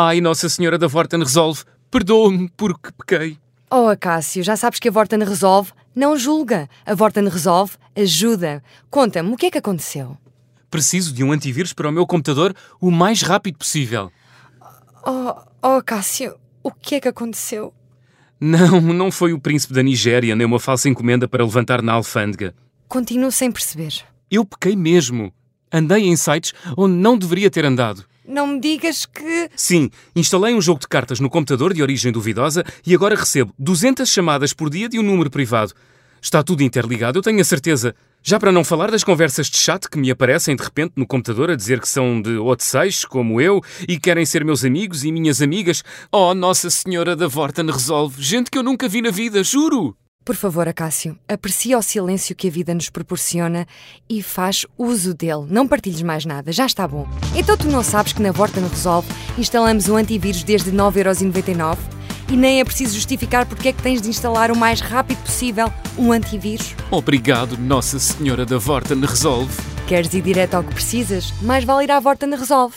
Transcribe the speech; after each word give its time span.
Ai, 0.00 0.20
Nossa 0.20 0.48
Senhora 0.48 0.78
da 0.78 0.86
Vorten 0.86 1.18
resolve. 1.18 1.64
Perdoa-me 1.90 2.48
porque 2.56 2.92
pequei. 2.92 3.36
Oh, 3.68 3.88
Acácio, 3.88 4.44
já 4.44 4.56
sabes 4.56 4.78
que 4.78 4.86
a 4.88 4.92
Vorten 4.92 5.18
resolve? 5.24 5.72
Não 5.92 6.16
julga. 6.16 6.68
A 6.86 6.94
Vorten 6.94 7.28
resolve, 7.28 7.72
ajuda. 7.96 8.62
Conta-me, 8.88 9.32
o 9.32 9.36
que 9.36 9.46
é 9.46 9.50
que 9.50 9.58
aconteceu? 9.58 10.16
Preciso 10.70 11.12
de 11.12 11.24
um 11.24 11.32
antivírus 11.32 11.72
para 11.72 11.88
o 11.88 11.92
meu 11.92 12.06
computador 12.06 12.54
o 12.80 12.92
mais 12.92 13.22
rápido 13.22 13.58
possível. 13.58 14.12
Oh, 15.04 15.34
oh, 15.60 15.82
Cássio, 15.82 16.36
o 16.62 16.70
que 16.70 16.94
é 16.94 17.00
que 17.00 17.08
aconteceu? 17.08 17.74
Não, 18.40 18.80
não 18.80 19.10
foi 19.10 19.32
o 19.32 19.40
príncipe 19.40 19.74
da 19.74 19.82
Nigéria 19.82 20.36
nem 20.36 20.46
uma 20.46 20.60
falsa 20.60 20.88
encomenda 20.88 21.26
para 21.26 21.42
levantar 21.42 21.82
na 21.82 21.94
alfândega. 21.94 22.54
Continuo 22.86 23.32
sem 23.32 23.50
perceber. 23.50 24.04
Eu 24.30 24.44
pequei 24.44 24.76
mesmo. 24.76 25.32
Andei 25.72 26.04
em 26.04 26.14
sites 26.14 26.52
onde 26.76 26.94
não 26.94 27.18
deveria 27.18 27.50
ter 27.50 27.64
andado. 27.64 28.04
Não 28.28 28.46
me 28.46 28.60
digas 28.60 29.06
que. 29.06 29.48
Sim, 29.56 29.88
instalei 30.14 30.54
um 30.54 30.60
jogo 30.60 30.80
de 30.80 30.86
cartas 30.86 31.18
no 31.18 31.30
computador 31.30 31.72
de 31.72 31.80
origem 31.80 32.12
duvidosa 32.12 32.62
e 32.86 32.94
agora 32.94 33.16
recebo 33.16 33.54
200 33.58 34.06
chamadas 34.06 34.52
por 34.52 34.68
dia 34.68 34.86
de 34.86 34.98
um 34.98 35.02
número 35.02 35.30
privado. 35.30 35.72
Está 36.20 36.42
tudo 36.42 36.62
interligado, 36.62 37.18
eu 37.18 37.22
tenho 37.22 37.40
a 37.40 37.44
certeza. 37.44 37.94
Já 38.22 38.38
para 38.38 38.52
não 38.52 38.64
falar 38.64 38.90
das 38.90 39.02
conversas 39.02 39.46
de 39.46 39.56
chat 39.56 39.88
que 39.88 39.96
me 39.96 40.10
aparecem 40.10 40.54
de 40.54 40.62
repente 40.62 40.92
no 40.94 41.06
computador 41.06 41.50
a 41.50 41.56
dizer 41.56 41.80
que 41.80 41.88
são 41.88 42.20
de 42.20 42.36
outros 42.36 43.06
como 43.06 43.40
eu, 43.40 43.62
e 43.88 43.98
querem 43.98 44.26
ser 44.26 44.44
meus 44.44 44.62
amigos 44.62 45.04
e 45.04 45.10
minhas 45.10 45.40
amigas. 45.40 45.82
Oh, 46.12 46.34
Nossa 46.34 46.68
Senhora 46.68 47.16
da 47.16 47.28
Vorten 47.28 47.64
resolve. 47.70 48.22
Gente 48.22 48.50
que 48.50 48.58
eu 48.58 48.62
nunca 48.62 48.86
vi 48.88 49.00
na 49.00 49.10
vida, 49.10 49.42
juro! 49.42 49.96
Por 50.28 50.36
favor, 50.36 50.68
Acácio, 50.68 51.18
aprecia 51.26 51.78
o 51.78 51.80
silêncio 51.80 52.36
que 52.36 52.48
a 52.48 52.50
vida 52.50 52.74
nos 52.74 52.90
proporciona 52.90 53.66
e 54.06 54.22
faz 54.22 54.66
uso 54.76 55.14
dele. 55.14 55.46
Não 55.48 55.66
partilhes 55.66 56.02
mais 56.02 56.26
nada, 56.26 56.52
já 56.52 56.66
está 56.66 56.86
bom. 56.86 57.08
Então 57.34 57.56
tu 57.56 57.66
não 57.68 57.82
sabes 57.82 58.12
que 58.12 58.20
na 58.20 58.30
Vorten 58.30 58.62
Resolve 58.68 59.08
instalamos 59.38 59.88
o 59.88 59.96
antivírus 59.96 60.42
desde 60.42 60.70
9,99€ 60.70 61.78
e 62.30 62.36
nem 62.36 62.60
é 62.60 62.64
preciso 62.66 62.94
justificar 62.94 63.46
porque 63.46 63.68
é 63.68 63.72
que 63.72 63.82
tens 63.82 64.02
de 64.02 64.10
instalar 64.10 64.50
o 64.50 64.56
mais 64.56 64.82
rápido 64.82 65.16
possível 65.22 65.72
um 65.96 66.12
antivírus? 66.12 66.74
Obrigado, 66.90 67.56
Nossa 67.56 67.98
Senhora 67.98 68.44
da 68.44 68.58
Vorten 68.58 69.00
Resolve. 69.00 69.50
Queres 69.86 70.12
ir 70.12 70.20
direto 70.20 70.56
ao 70.56 70.62
que 70.62 70.74
precisas? 70.74 71.32
Mais 71.40 71.64
vale 71.64 71.84
ir 71.84 71.90
à 71.90 71.98
Vorten 72.00 72.36
Resolve. 72.36 72.74